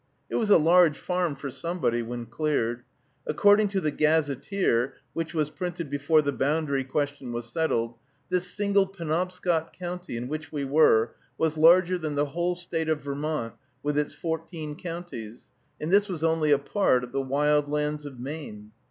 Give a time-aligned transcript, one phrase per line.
[0.31, 2.81] It was a large farm for somebody, when cleared.
[3.27, 8.87] According to the Gazetteer, which was printed before the boundary question was settled, this single
[8.87, 13.53] Penobscot County, in which we were, was larger than the whole State of Vermont,
[13.83, 18.19] with its fourteen counties; and this was only a part of the wild lands of
[18.19, 18.71] Maine.